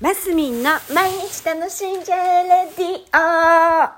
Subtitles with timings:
[0.00, 3.90] マスミンの毎日楽しんじゃえレディオ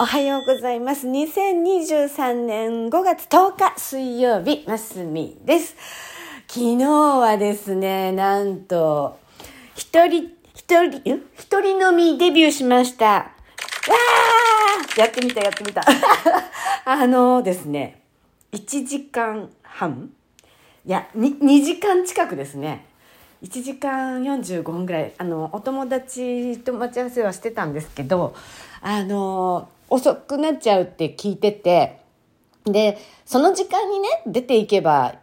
[0.00, 1.08] おはようございます。
[1.08, 5.74] 2023年5月10日水曜日、マスミンです。
[6.46, 9.18] 昨日はですね、なんと、
[9.74, 11.02] 一人、一人、
[11.36, 13.06] 一人飲みデビューしました。
[13.06, 15.82] わーやってみた、やってみた。
[16.84, 18.02] あのですね、
[18.52, 20.10] 1時間半
[20.84, 22.86] いや 2, 2時間近くですね。
[23.42, 25.12] 1時間45分ぐらい。
[25.18, 28.34] あのお友達と待ち合わせはしてたんですけど
[28.80, 32.00] あの遅くなっちゃうって聞いてて
[32.64, 35.16] でその時間にね出ていけば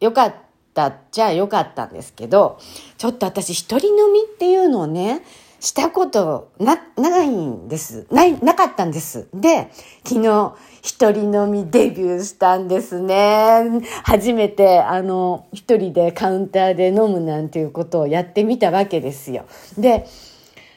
[0.00, 0.34] よかっ
[0.74, 2.58] たじゃよかったんですけど
[2.98, 5.22] ちょっと私一人飲みっていうのをね
[5.60, 8.06] したことな、ないんです。
[8.10, 9.28] ない、なかったんです。
[9.34, 9.70] で、
[10.06, 13.82] 昨日、一人飲みデビューしたんですね。
[14.02, 19.44] 初めて、あの、一人でカウンターで飲むなんていうことをやってみたわけですよ。
[19.76, 20.06] で、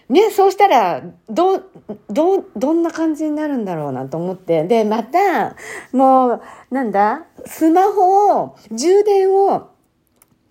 [0.09, 1.59] ね、そうしたら、ど、
[2.09, 4.65] ど、どんな感じになるんだろうなと思って。
[4.65, 5.55] で、また、
[5.93, 9.69] もう、なんだ、スマホを、充電を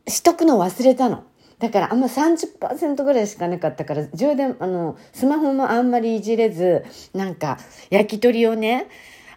[0.08, 1.25] しとくの忘れたの。
[1.62, 7.56] だからあんま30%ぐらいしかなかったから充電あのスマホもあんまりいじれずなんか
[7.88, 8.88] 焼き鳥をね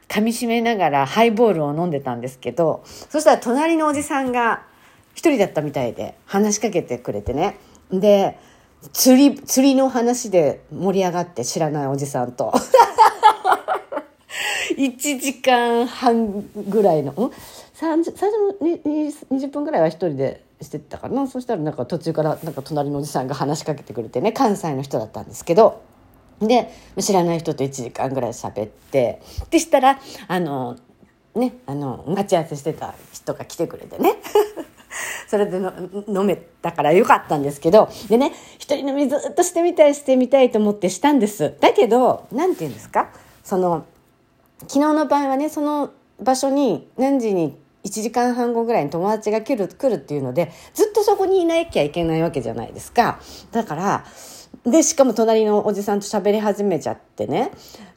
[0.08, 4.64] 噛みしめながらハイボールを飲んでたんですけどそしたら隣のおじさんが
[5.14, 7.58] 一人だったみたいで話しかけてくれてね。
[7.92, 8.40] で
[8.92, 12.52] 釣り釣りの話で盛り上がって知らないおじさんと。
[14.78, 17.32] 1時間半ぐらいのん？
[17.74, 18.14] 最初の
[18.60, 21.28] 20分ぐらいは一人でしてたかな。
[21.28, 25.82] そしたらなんか途中からなんか隣のおじさんが話しかけてくれてね関西の人だったんですけど。
[26.42, 29.22] で知らない人と1時間ぐらい喋って。
[29.50, 30.76] でしたらあの
[31.34, 34.16] ねあの待ち合わせしてた人が来てくれてね。
[35.28, 35.72] それでの
[36.08, 37.88] 飲めたからよかったんですけど。
[38.10, 41.54] でね一人飲みずっとしてみたいしてみたいと思ってしたんです。
[41.62, 43.10] だけど何て言うんですか？
[43.44, 43.86] その
[44.62, 45.92] 昨日の場合はねその
[46.22, 53.20] 場所に何時に1時間半後ぐらいに友達が来る来るっていうのでずっとそこにいなきゃいけないわけじゃないですか
[53.52, 54.06] だから
[54.66, 57.52] でしかも隣のおじさんと喋り始めちゃってね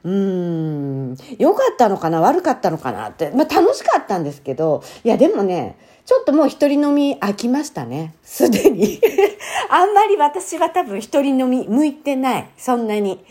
[0.05, 5.79] うーん良かったのかな悪かったのかなって、まあ、楽しかったんですけどいやでもね
[6.09, 8.15] ちょっともう一人飲み飽きましたね。
[8.23, 8.99] すでに。
[9.69, 12.49] あんまり私は多分一人飲み向いてない。
[12.57, 13.23] そんなに。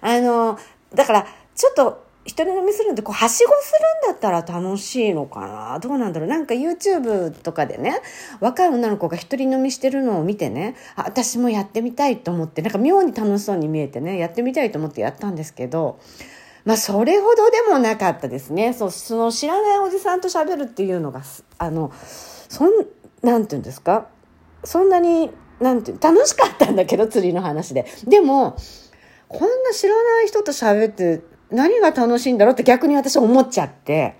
[0.00, 0.58] あの、
[0.94, 3.72] だから、ちょっと一人飲みするんで、こう、はしごす
[4.06, 5.78] るんだったら楽しいのかな？
[5.80, 6.28] どうなんだろう？
[6.28, 8.00] なんか YouTube とかでね、
[8.38, 15.98] 若い女の子が一人飲みしてるのを見てね、あ、私もやってみたいと思って、なんか妙に楽しそうに見えてね、やってみたいと思ってやったんですけど、
[16.64, 18.72] まあ、それほどでもなかったですね。
[18.72, 21.22] そう、その知らないおじさんと喋るっていうのが、
[21.58, 21.92] あの、
[22.48, 22.70] そん、
[23.22, 24.06] なんていうんですか？
[24.62, 27.84] そんなに、なんていう、楽しかったんだけど、釣りの話で。
[28.06, 28.56] でも、
[29.26, 31.22] こんな知らない人と喋って
[31.52, 34.16] 何が楽しいんだろうって逆に私思っちゃって、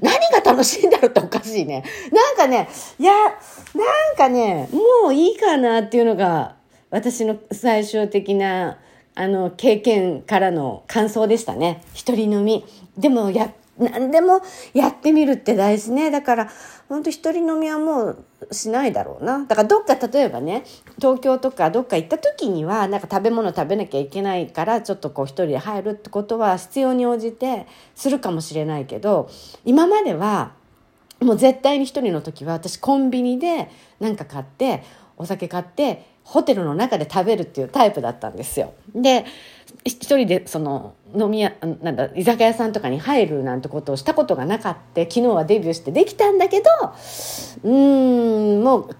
[0.00, 1.84] 何が楽しいんだろうっておかしいね。
[2.12, 3.28] なんかね、いや、な
[4.12, 4.68] んかね、
[5.02, 6.56] もういいかなっていうのが
[6.90, 8.78] 私の最終的な
[9.14, 11.82] あの経験からの感想でしたね。
[11.94, 12.64] 一人飲み。
[12.96, 14.40] でもや、何でも
[14.72, 16.10] やってみるって大事ね。
[16.10, 16.50] だから、
[16.88, 19.44] 本当一人飲みはもうしないだろうな。
[19.46, 20.64] だからどっか例えばね、
[20.96, 29.30] 東京とかどっか行った時には、なんか食べ物食べなきゃいけないから、ちょっとこう一人で入るってことは必要に応じてするかもしれないけど、
[29.64, 30.52] 今までは、
[31.20, 33.70] もう絶対に一人の時は私コンビニで
[34.00, 34.82] 何か買って、
[35.16, 38.74] お酒買って、ホテルの中で食べるっていうタイプだったんですよ。
[38.94, 39.24] で、
[39.84, 45.02] 一人でその飲み屋なんだ居酒屋さんとかに入るなんてことをしたことがなかった。
[45.02, 46.70] 昨日はデビューしてできたんだけど
[47.64, 48.96] うんもう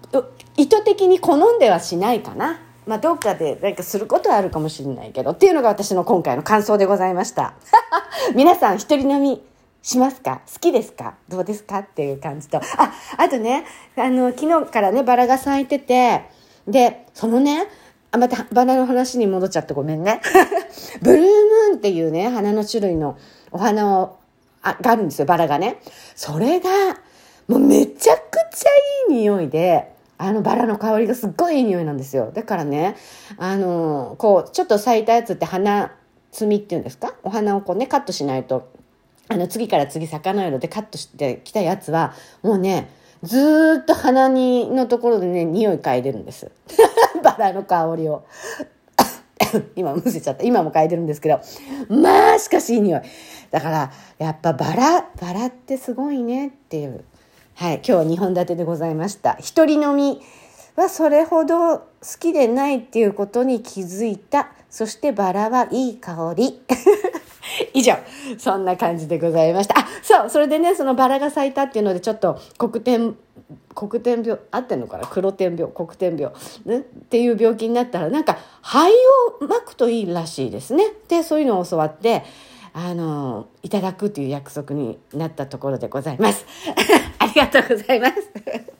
[0.55, 2.59] 意図的に好んではしないかな。
[2.85, 7.53] まあ、どっかで何かすることはあるかもしれないけどっていうのが私の今回の感想でございました。
[8.33, 9.43] 皆さん一人飲み
[9.81, 10.41] しますか？
[10.53, 11.15] 好きですか？
[11.27, 11.79] どうですか？
[11.79, 12.57] っていう感じと。
[12.59, 12.61] あ
[13.17, 13.65] あとね
[13.97, 16.23] あの昨日からねバラが咲いてて
[16.65, 17.67] でそのね
[18.17, 20.21] またバラの話に戻っちゃってごめんね。
[21.01, 23.17] ブルームーンっていうね、花の種類の
[23.51, 24.17] お花を、
[24.61, 25.77] あがあるんですよ、バラがね。
[26.15, 26.69] それが、
[27.47, 28.69] もうめちゃくちゃ
[29.09, 32.31] いい匂いで、あのバラの香りがすっごいいい匂いなんですよ。
[32.33, 32.95] だからね、
[33.37, 35.93] あのこう、ちょっと咲いたやつって花
[36.31, 37.13] 摘みっていうんですか？
[37.23, 38.67] お花をこうね、カットしないと、
[39.29, 42.89] あの次から次咲かないのでカットしてきたやつは、もうね、
[43.23, 46.51] ずっと鼻にのところでね、匂い嗅いでるんです。
[47.21, 48.25] バラの香りを。
[49.75, 50.43] 今むせちゃった。
[50.43, 51.39] 今も嗅いでるんですけど。
[51.89, 53.01] まあ、しかしいい匂い。
[53.51, 57.03] だから、やっぱバラ、バラってすごいねっていう。
[57.55, 59.35] はい、今日は2本立てでございました。
[59.39, 60.21] 一人飲み
[60.75, 61.85] はそれほど好
[62.19, 64.51] きでないっていうことに気づいた。
[64.69, 66.61] そしてバラはいい香り。
[67.73, 67.93] 以上、
[68.37, 69.79] そんな感じでございました。
[69.79, 73.15] あ、そう、それでね、そのバラが咲いたっていうので、ちょっと黒点、
[73.75, 75.07] 黒点病、合ってんのかな？
[75.07, 76.33] 黒点病、黒点病、
[76.65, 78.91] ね、っていう病気になったら、なんか灰
[79.41, 80.85] をまくといいらしいですね。
[81.07, 82.23] で、そういうのを教わって、
[82.73, 86.45] あの、いただくという約束になったところでございます。
[87.17, 88.13] ありがとうございます。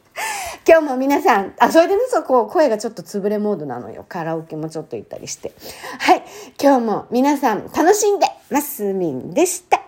[0.68, 4.06] 今日も皆さん、あ、それでね、そこ、声がちょっと潰れモードなのよ。
[4.08, 5.54] カラオケもちょっと行ったりして。
[6.00, 6.24] はい。
[6.62, 9.87] 今日も皆さん楽しんで、マスミンでした。